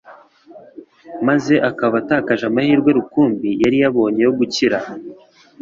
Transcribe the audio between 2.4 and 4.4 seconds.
amahirwe rukumbi yari abonye yo